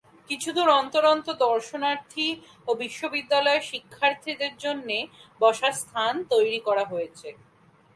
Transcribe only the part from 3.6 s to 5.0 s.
শিক্ষার্থীদের জন্য